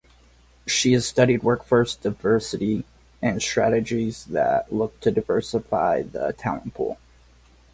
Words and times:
She 0.65 0.93
has 0.93 1.05
studied 1.07 1.43
workforce 1.43 1.93
diversity 1.95 2.85
and 3.21 3.39
strategies 3.39 4.25
that 4.25 4.73
look 4.73 4.99
to 5.01 5.11
diversify 5.11 6.01
the 6.01 6.33
talent 6.33 6.73
pool. 6.73 6.97